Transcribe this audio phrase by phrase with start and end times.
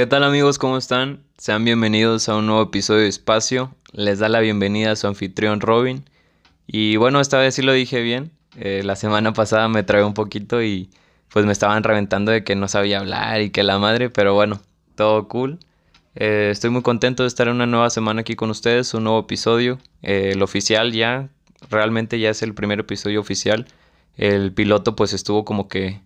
[0.00, 0.56] ¿Qué tal amigos?
[0.56, 1.20] ¿Cómo están?
[1.36, 3.74] Sean bienvenidos a un nuevo episodio de Espacio.
[3.92, 6.06] Les da la bienvenida a su anfitrión Robin.
[6.66, 8.30] Y bueno, esta vez sí lo dije bien.
[8.56, 10.88] Eh, la semana pasada me trae un poquito y
[11.28, 14.62] pues me estaban reventando de que no sabía hablar y que la madre, pero bueno,
[14.94, 15.58] todo cool.
[16.14, 19.20] Eh, estoy muy contento de estar en una nueva semana aquí con ustedes, un nuevo
[19.20, 19.78] episodio.
[20.00, 21.28] Eh, el oficial ya,
[21.68, 23.66] realmente ya es el primer episodio oficial.
[24.16, 26.00] El piloto pues estuvo como que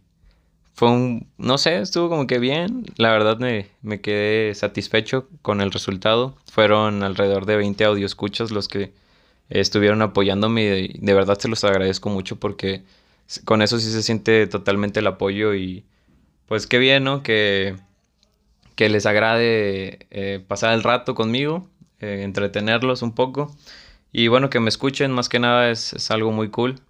[0.74, 2.84] fue un, no sé, estuvo como que bien.
[2.96, 6.37] La verdad me, me quedé satisfecho con el resultado.
[6.51, 8.92] Fueron alrededor de 20 audio escuchas los que
[9.51, 12.82] estuvieron apoyándome y de, verdad se los agradezco mucho porque
[13.45, 15.84] con eso sí se siente totalmente el apoyo y
[16.46, 17.23] pues qué bien, ¿no?
[17.23, 17.77] Que,
[18.74, 21.68] que les agrade eh, pasar el rato conmigo,
[22.01, 23.54] eh, entretenerlos un poco
[24.13, 26.80] y bueno, que me escuchen más que nada es, es algo muy cool.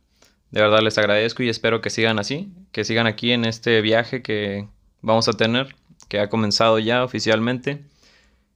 [0.51, 4.23] De verdad les agradezco y espero que sigan así, que sigan aquí en este viaje
[4.23, 4.69] que
[5.03, 5.75] vamos a tener,
[6.09, 7.83] que ha comenzado ya oficialmente.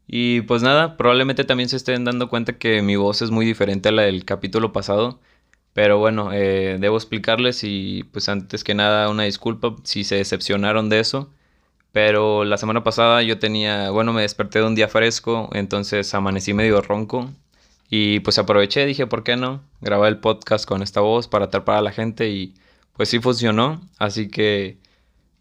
[0.06, 3.91] Y pues nada, probablemente también se estén dando cuenta que mi voz es muy diferente
[3.91, 5.20] a la del capítulo pasado.
[5.75, 10.89] Pero bueno, eh, debo explicarles y pues antes que nada una disculpa si se decepcionaron
[10.89, 11.33] de eso.
[11.92, 16.55] Pero la semana pasada yo tenía, bueno, me desperté de un día fresco, entonces amanecí
[16.55, 17.30] medio ronco
[17.91, 19.62] y pues aproveché, dije, ¿por qué no?
[19.81, 22.55] Grabé el podcast con esta voz para atrapar a la gente y
[22.95, 23.80] pues sí funcionó.
[23.98, 24.78] Así que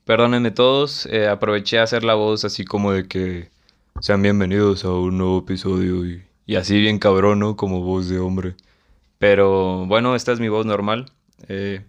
[0.05, 3.49] perdónenme todos, eh, aproveché a hacer la voz así como de que
[3.99, 7.57] sean bienvenidos a un nuevo episodio y, y así bien cabrón, ¿no?
[7.57, 8.55] Como voz de hombre.
[9.17, 11.11] Pero bueno, esta es mi voz normal.
[11.49, 11.81] Eh,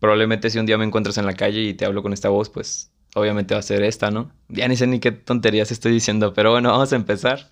[0.00, 2.48] probablemente si un día me encuentras en la calle y te hablo con esta voz,
[2.48, 4.30] pues obviamente va a ser esta, ¿no?
[4.48, 7.50] Ya ni sé ni qué tonterías estoy diciendo, pero bueno, vamos a empezar.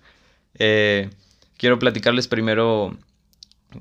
[0.55, 1.09] Eh,
[1.57, 2.97] quiero platicarles primero,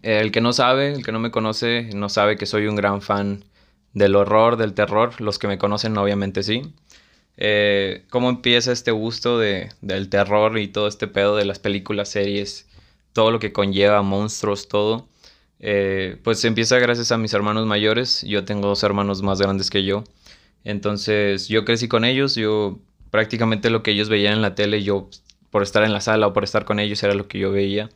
[0.03, 2.77] eh, el que no sabe, el que no me conoce, no sabe que soy un
[2.77, 3.45] gran fan
[3.93, 5.21] del horror, del terror.
[5.21, 6.63] Los que me conocen obviamente sí.
[7.37, 12.09] Eh, ¿Cómo empieza este gusto de, del terror y todo este pedo de las películas,
[12.11, 12.69] series,
[13.13, 15.09] todo lo que conlleva, monstruos, todo?
[15.61, 18.23] Eh, pues empieza gracias a mis hermanos mayores.
[18.23, 20.05] Yo tengo dos hermanos más grandes que yo.
[20.65, 22.79] Entonces yo crecí con ellos, yo
[23.11, 25.09] prácticamente lo que ellos veían en la tele, yo
[25.55, 27.89] por estar en la sala o por estar con ellos era lo que yo veía.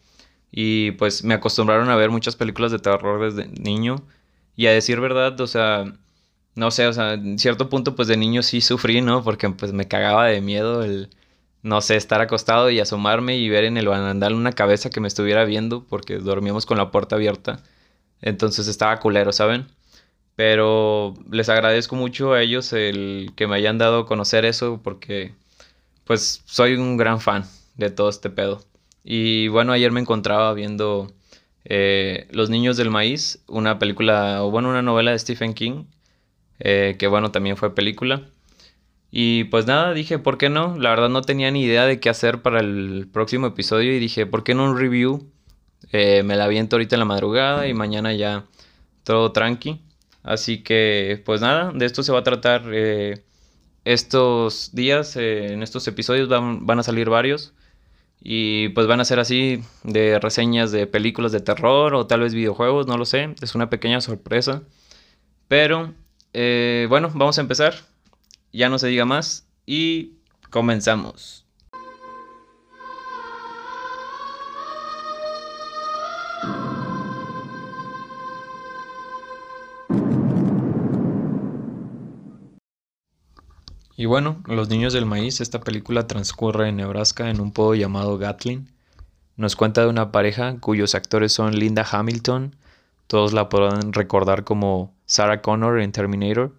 [0.53, 4.07] Y pues me acostumbraron a ver muchas películas de terror desde niño.
[4.55, 5.93] Y a decir verdad, o sea,
[6.55, 9.25] no sé, o sea, en cierto punto pues de niño sí sufrí, ¿no?
[9.25, 11.11] Porque pues me cagaba de miedo el,
[11.65, 15.09] no sé, estar acostado y asomarme y ver en el barandal una cabeza que me
[15.09, 17.65] estuviera viendo porque dormíamos con la puerta abierta.
[18.23, 19.67] Entonces estaba culero, ¿saben?
[20.37, 25.35] Pero les agradezco mucho a ellos el que me hayan dado a conocer eso porque
[26.09, 27.45] pues soy un gran fan
[27.77, 28.65] de todo este pedo.
[29.05, 31.13] Y bueno, ayer me encontraba viendo
[31.67, 35.85] eh, Los Niños del Maíz, una película, o bueno, una novela de Stephen King,
[36.61, 38.23] eh, que bueno, también fue película.
[39.11, 40.79] Y pues nada, dije, ¿por qué no?
[40.79, 44.25] La verdad no tenía ni idea de qué hacer para el próximo episodio y dije,
[44.25, 45.31] ¿por qué no un review?
[45.93, 48.47] Eh, me la aviento ahorita en la madrugada y mañana ya
[49.05, 49.83] todo tranqui.
[50.23, 52.63] Así que, pues nada, de esto se va a tratar
[53.88, 57.54] estos días, eh, en estos episodios van, a salir varios.
[58.21, 62.34] Y pues van a ser así de reseñas de películas de terror o tal vez
[62.34, 63.34] videojuegos, no lo sé.
[63.41, 64.62] Es una pequeña sorpresa.
[65.48, 65.94] Pero
[66.34, 67.75] eh, bueno, vamos a empezar.
[68.53, 70.19] Ya no se diga más y
[70.50, 71.47] comenzamos.
[83.98, 88.16] Y bueno, Los Niños del Maíz, esta película transcurre en Nebraska en un pueblo llamado
[88.16, 88.69] Gatlin.
[89.36, 92.54] Nos cuenta de una pareja cuyos actores son Linda Hamilton,
[93.09, 96.54] todos la podrán recordar como Sarah Connor en Terminator,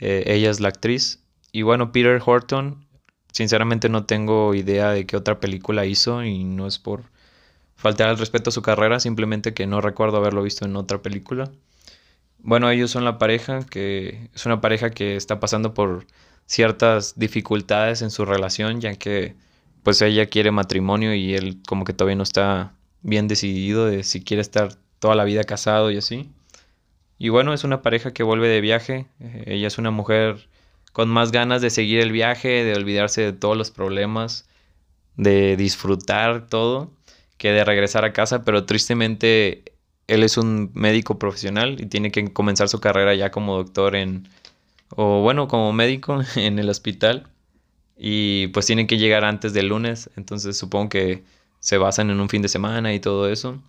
[0.00, 1.24] eh, ella es la actriz.
[1.50, 2.84] Y bueno, Peter Horton,
[3.32, 7.04] sinceramente no tengo idea de qué otra película hizo y no es por
[7.74, 11.50] faltar al respeto a su carrera, simplemente que no recuerdo haberlo visto en otra película.
[12.38, 16.04] Bueno, ellos son la pareja, que es una pareja que está pasando por
[16.46, 19.34] ciertas dificultades en su relación, ya que
[19.82, 22.72] pues ella quiere matrimonio y él como que todavía no está
[23.02, 26.30] bien decidido de si quiere estar toda la vida casado y así.
[27.18, 30.48] Y bueno, es una pareja que vuelve de viaje, eh, ella es una mujer
[30.92, 34.48] con más ganas de seguir el viaje, de olvidarse de todos los problemas,
[35.16, 36.90] de disfrutar todo,
[37.38, 39.64] que de regresar a casa, pero tristemente
[40.06, 44.28] él es un médico profesional y tiene que comenzar su carrera ya como doctor en
[44.90, 47.28] o bueno, como médico en el hospital
[47.96, 51.24] y pues tienen que llegar antes del lunes, entonces supongo que
[51.60, 53.62] se basan en un fin de semana y todo eso.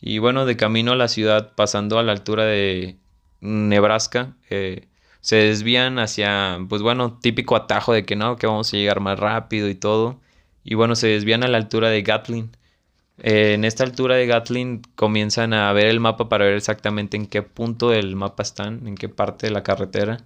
[0.00, 2.98] Y bueno, de camino a la ciudad, pasando a la altura de
[3.40, 4.88] Nebraska, eh,
[5.20, 9.18] se desvían hacia, pues bueno, típico atajo de que no, que vamos a llegar más
[9.18, 10.20] rápido y todo.
[10.64, 12.56] Y bueno, se desvían a la altura de Gatlin.
[13.18, 17.26] Eh, en esta altura de Gatlin comienzan a ver el mapa para ver exactamente en
[17.26, 20.18] qué punto del mapa están, en qué parte de la carretera.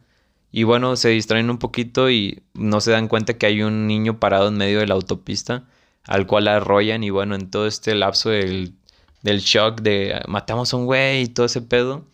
[0.52, 4.18] Y bueno, se distraen un poquito y no se dan cuenta que hay un niño
[4.18, 5.64] parado en medio de la autopista,
[6.04, 7.04] al cual arrollan.
[7.04, 8.74] Y bueno, en todo este lapso del,
[9.22, 12.04] del shock de matamos a un güey y todo ese pedo,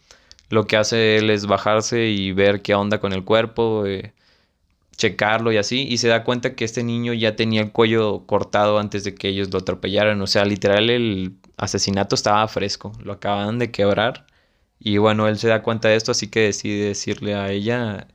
[0.51, 4.13] lo que hace él es bajarse y ver qué onda con el cuerpo, eh,
[4.97, 8.79] checarlo y así, y se da cuenta que este niño ya tenía el cuello cortado
[8.79, 13.59] antes de que ellos lo atropellaran, o sea, literal el asesinato estaba fresco, lo acaban
[13.59, 14.27] de quebrar,
[14.81, 18.09] y bueno, él se da cuenta de esto, así que decide decirle a ella,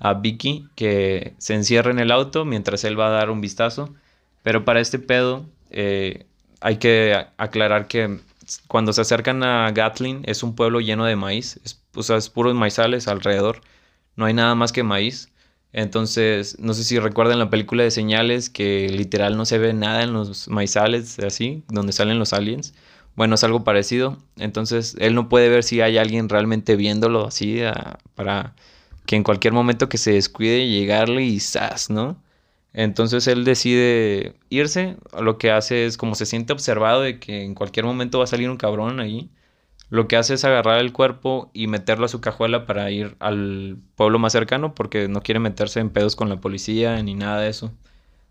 [0.00, 3.94] a Vicky, que se encierre en el auto mientras él va a dar un vistazo,
[4.42, 6.26] pero para este pedo eh,
[6.60, 8.20] hay que aclarar que
[8.66, 12.30] cuando se acercan a Gatlin es un pueblo lleno de maíz, es, o sea, es
[12.30, 13.60] puros maizales alrededor,
[14.16, 15.30] no hay nada más que maíz.
[15.72, 20.02] Entonces, no sé si recuerdan la película de señales que literal no se ve nada
[20.02, 22.74] en los maizales, así, donde salen los aliens.
[23.16, 24.16] Bueno, es algo parecido.
[24.38, 27.60] Entonces, él no puede ver si hay alguien realmente viéndolo así
[28.14, 28.54] para
[29.08, 31.88] que en cualquier momento que se descuide llegarle y ¡zas!
[31.88, 32.22] ¿no?
[32.74, 37.54] Entonces él decide irse, lo que hace es como se siente observado de que en
[37.54, 39.30] cualquier momento va a salir un cabrón ahí,
[39.88, 43.78] lo que hace es agarrar el cuerpo y meterlo a su cajuela para ir al
[43.96, 47.48] pueblo más cercano porque no quiere meterse en pedos con la policía ni nada de
[47.48, 47.72] eso.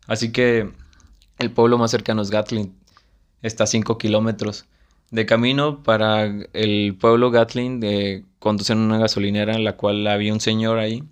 [0.05, 0.71] Así que
[1.39, 2.75] el pueblo más cercano es Gatlin,
[3.41, 4.65] está a 5 kilómetros.
[5.09, 10.41] De camino para el pueblo Gatlin de, conducen una gasolinera en la cual había un
[10.41, 11.03] señor ahí.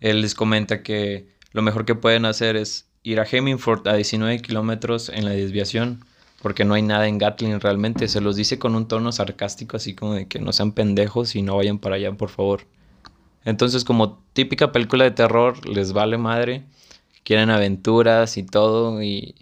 [0.00, 4.40] Él les comenta que lo mejor que pueden hacer es ir a Hemingford a 19
[4.42, 6.04] kilómetros en la desviación,
[6.42, 8.08] porque no hay nada en Gatlin realmente.
[8.08, 11.42] Se los dice con un tono sarcástico, así como de que no sean pendejos y
[11.42, 12.62] no vayan para allá, por favor.
[13.44, 16.64] Entonces, como típica película de terror, les vale madre,
[17.24, 19.36] quieren aventuras y todo, y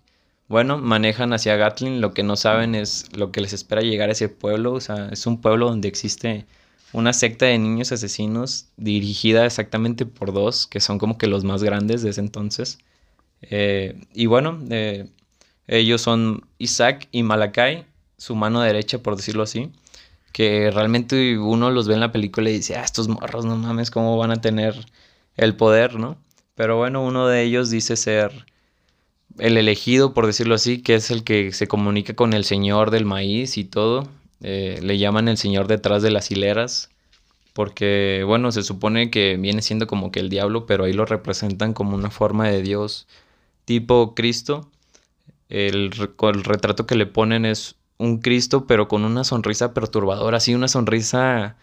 [0.48, 2.00] bueno, manejan hacia Gatlin.
[2.00, 4.72] Lo que no saben es lo que les espera llegar a ese pueblo.
[4.74, 6.46] O sea, es un pueblo donde existe
[6.92, 11.62] una secta de niños asesinos dirigida exactamente por dos, que son como que los más
[11.62, 12.78] grandes de ese entonces.
[13.42, 15.10] Eh, y bueno, eh,
[15.66, 19.72] ellos son Isaac y Malakai, su mano derecha, por decirlo así,
[20.32, 23.90] que realmente uno los ve en la película y dice, ah, estos morros, no mames,
[23.90, 24.74] ¿cómo van a tener
[25.36, 26.18] el poder, no?
[26.54, 28.46] Pero bueno, uno de ellos dice ser
[29.38, 33.04] el elegido, por decirlo así, que es el que se comunica con el señor del
[33.04, 34.08] maíz y todo.
[34.42, 36.90] Eh, le llaman el señor detrás de las hileras,
[37.52, 41.72] porque bueno, se supone que viene siendo como que el diablo, pero ahí lo representan
[41.72, 43.06] como una forma de Dios
[43.64, 44.70] tipo Cristo.
[45.48, 45.90] El,
[46.22, 50.68] el retrato que le ponen es un Cristo, pero con una sonrisa perturbadora, así una
[50.68, 51.56] sonrisa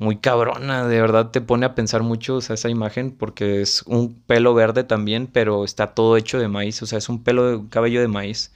[0.00, 4.54] muy cabrona, de verdad te pone a pensar mucho esa imagen porque es un pelo
[4.54, 8.00] verde también, pero está todo hecho de maíz, o sea, es un pelo de cabello
[8.00, 8.50] de maíz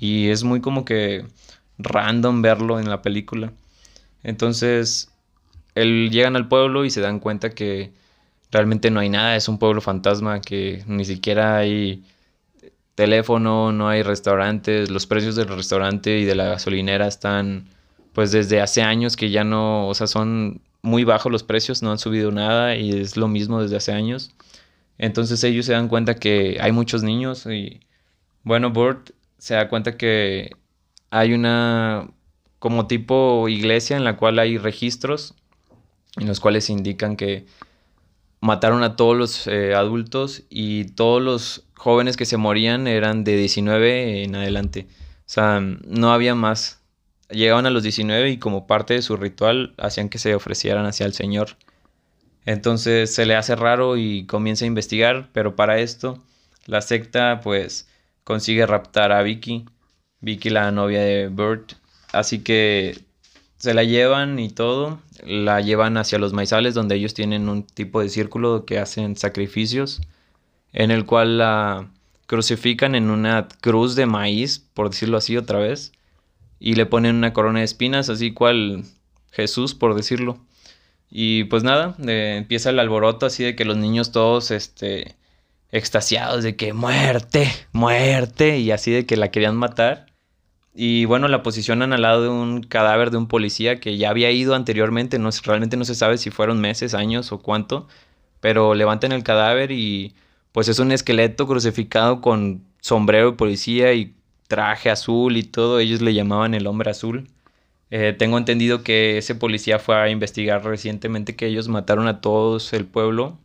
[0.00, 1.26] y es muy como que
[1.78, 3.52] random verlo en la película.
[4.22, 5.10] Entonces,
[5.74, 7.92] él, llegan al pueblo y se dan cuenta que
[8.50, 12.02] realmente no hay nada, es un pueblo fantasma, que ni siquiera hay
[12.94, 17.68] teléfono, no hay restaurantes, los precios del restaurante y de la gasolinera están
[18.14, 21.90] pues desde hace años que ya no, o sea, son muy bajos los precios, no
[21.90, 24.34] han subido nada y es lo mismo desde hace años.
[24.98, 27.80] Entonces ellos se dan cuenta que hay muchos niños y
[28.42, 30.50] bueno, Burt se da cuenta que
[31.10, 32.10] hay una
[32.58, 35.34] como tipo iglesia en la cual hay registros
[36.16, 37.46] en los cuales indican que
[38.40, 43.36] mataron a todos los eh, adultos y todos los jóvenes que se morían eran de
[43.36, 44.86] 19 en adelante.
[45.20, 46.77] O sea, no había más.
[47.30, 51.06] Llegaban a los 19 y como parte de su ritual hacían que se ofrecieran hacia
[51.06, 51.56] el Señor.
[52.46, 56.22] Entonces se le hace raro y comienza a investigar, pero para esto
[56.66, 57.88] la secta pues
[58.24, 59.66] consigue raptar a Vicky
[60.20, 61.74] Vicky, la novia de Bert.
[62.12, 62.98] Así que
[63.58, 65.00] se la llevan y todo.
[65.24, 70.00] La llevan hacia los maizales donde ellos tienen un tipo de círculo que hacen sacrificios.
[70.72, 71.90] En el cual la
[72.26, 75.92] crucifican en una cruz de maíz, por decirlo así otra vez.
[76.60, 78.84] Y le ponen una corona de espinas, así cual
[79.30, 80.38] Jesús, por decirlo.
[81.10, 85.16] Y pues nada, empieza el alboroto así de que los niños todos, este,
[85.70, 90.06] extasiados de que muerte, muerte, y así de que la querían matar.
[90.74, 94.30] Y bueno, la posicionan al lado de un cadáver de un policía que ya había
[94.30, 97.88] ido anteriormente, no, realmente no se sabe si fueron meses, años o cuánto,
[98.40, 100.14] pero levantan el cadáver y
[100.52, 104.14] pues es un esqueleto crucificado con sombrero de policía y
[104.48, 107.28] traje azul y todo, ellos le llamaban el hombre azul.
[107.90, 112.72] Eh, tengo entendido que ese policía fue a investigar recientemente que ellos mataron a todos
[112.74, 113.38] el pueblo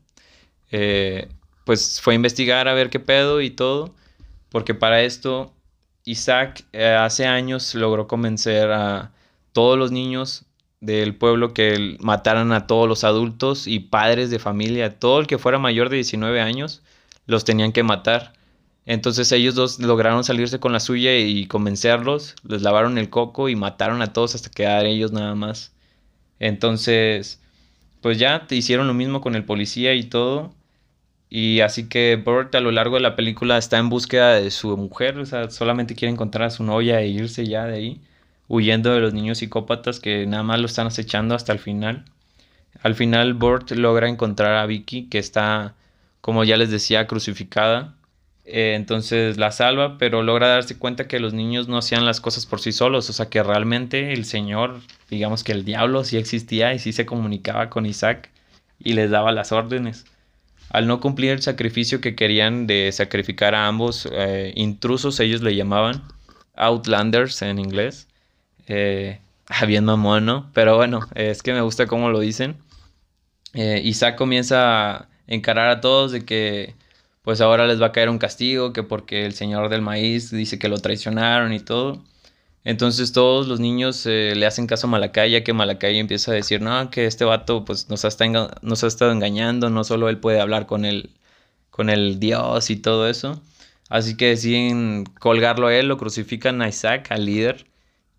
[0.73, 1.29] eh,
[1.65, 3.93] pues fue a investigar a ver qué pedo y todo,
[4.49, 5.53] porque para esto
[6.03, 9.11] Isaac eh, hace años logró convencer a
[9.53, 10.45] todos los niños
[10.81, 15.37] del pueblo que mataran a todos los adultos y padres de familia, todo el que
[15.37, 16.81] fuera mayor de 19 años,
[17.27, 18.33] los tenían que matar.
[18.85, 23.55] Entonces ellos dos lograron salirse con la suya y convencerlos, les lavaron el coco y
[23.55, 25.73] mataron a todos hasta quedar ellos nada más.
[26.39, 27.41] Entonces,
[28.01, 30.53] pues ya te hicieron lo mismo con el policía y todo.
[31.29, 34.77] Y así que Burt a lo largo de la película está en búsqueda de su
[34.77, 38.01] mujer, o sea, solamente quiere encontrar a su novia e irse ya de ahí,
[38.47, 42.05] huyendo de los niños psicópatas que nada más lo están acechando hasta el final.
[42.83, 45.75] Al final Burt logra encontrar a Vicky que está,
[46.21, 47.95] como ya les decía, crucificada
[48.45, 52.45] eh, entonces la salva, pero logra darse cuenta que los niños no hacían las cosas
[52.45, 56.73] por sí solos, o sea que realmente el Señor, digamos que el diablo sí existía
[56.73, 58.29] y sí se comunicaba con Isaac
[58.79, 60.05] y les daba las órdenes.
[60.69, 65.55] Al no cumplir el sacrificio que querían de sacrificar a ambos eh, intrusos, ellos le
[65.55, 66.01] llamaban
[66.55, 68.07] Outlanders en inglés.
[68.67, 69.19] Eh,
[69.67, 70.49] bien mamón, ¿no?
[70.53, 72.57] Pero bueno, es que me gusta cómo lo dicen.
[73.53, 76.75] Eh, Isaac comienza a encarar a todos de que
[77.23, 80.59] pues ahora les va a caer un castigo, que porque el señor del maíz dice
[80.59, 82.03] que lo traicionaron y todo.
[82.65, 86.35] Entonces todos los niños eh, le hacen caso a Malacay, ya que Malacay empieza a
[86.35, 90.09] decir, no, que este vato pues nos ha, estado, nos ha estado engañando, no solo
[90.09, 91.11] él puede hablar con el,
[91.71, 93.41] con el dios y todo eso.
[93.89, 97.67] Así que deciden colgarlo a él, lo crucifican a Isaac, al líder.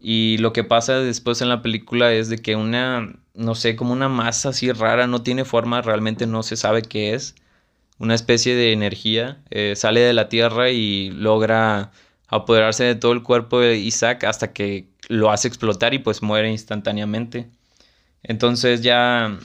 [0.01, 3.93] Y lo que pasa después en la película es de que una, no sé, como
[3.93, 7.35] una masa así rara, no tiene forma, realmente no se sabe qué es
[7.99, 11.93] una especie de energía, eh, sale de la tierra y logra
[12.29, 16.51] apoderarse de todo el cuerpo de Isaac hasta que lo hace explotar y pues muere
[16.51, 17.49] instantáneamente.
[18.23, 19.39] Entonces ya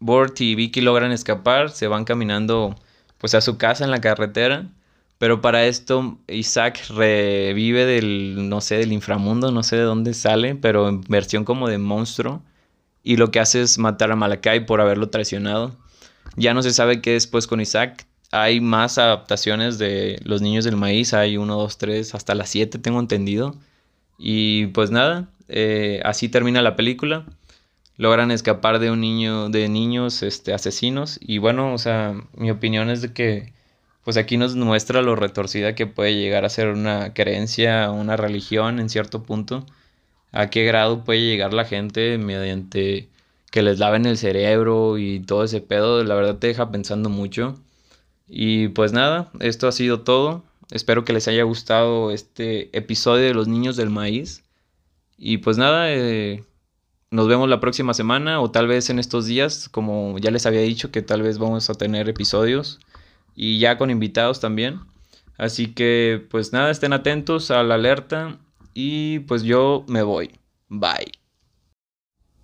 [0.00, 2.76] Bort y Vicky logran escapar, se van caminando
[3.18, 4.68] pues a su casa en la carretera,
[5.18, 10.54] pero para esto Isaac revive del, no sé, del inframundo, no sé de dónde sale,
[10.54, 12.42] pero en versión como de monstruo,
[13.02, 15.76] y lo que hace es matar a Malakai por haberlo traicionado.
[16.36, 18.06] Ya no se sabe qué después con Isaac.
[18.32, 21.14] Hay más adaptaciones de Los Niños del Maíz.
[21.14, 23.54] Hay uno, dos, tres, hasta las siete tengo entendido.
[24.18, 27.26] Y pues nada, eh, así termina la película.
[27.96, 31.18] Logran escapar de un niño, de niños este, asesinos.
[31.22, 33.54] Y bueno, o sea, mi opinión es de que
[34.04, 38.78] pues aquí nos muestra lo retorcida que puede llegar a ser una creencia, una religión
[38.78, 39.66] en cierto punto.
[40.30, 43.08] A qué grado puede llegar la gente mediante
[43.50, 47.54] que les laven el cerebro y todo ese pedo, la verdad te deja pensando mucho.
[48.28, 50.44] Y pues nada, esto ha sido todo.
[50.70, 54.42] Espero que les haya gustado este episodio de Los Niños del Maíz.
[55.16, 56.44] Y pues nada, eh,
[57.10, 60.60] nos vemos la próxima semana o tal vez en estos días, como ya les había
[60.60, 62.80] dicho que tal vez vamos a tener episodios
[63.34, 64.80] y ya con invitados también.
[65.38, 68.38] Así que pues nada, estén atentos a la alerta
[68.74, 70.32] y pues yo me voy.
[70.68, 71.25] Bye.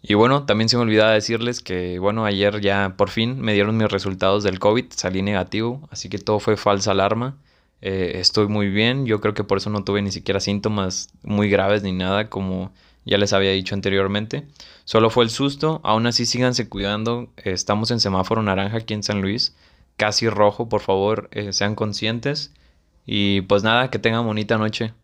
[0.03, 3.77] Y bueno, también se me olvidaba decirles que, bueno, ayer ya por fin me dieron
[3.77, 7.39] mis resultados del COVID, salí negativo, así que todo fue falsa alarma.
[7.81, 11.49] Eh, estoy muy bien, yo creo que por eso no tuve ni siquiera síntomas muy
[11.49, 12.73] graves ni nada, como
[13.05, 14.47] ya les había dicho anteriormente.
[14.85, 19.23] Solo fue el susto, aún así síganse cuidando, estamos en semáforo naranja aquí en San
[19.23, 19.55] Luis,
[19.97, 22.53] casi rojo, por favor, eh, sean conscientes.
[23.07, 24.95] Y pues nada, que tengan bonita noche.